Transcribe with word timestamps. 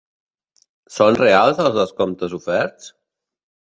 Són 0.95 1.19
reals 1.21 1.63
els 1.69 1.79
descomptes 1.79 2.37
oferts? 2.43 2.95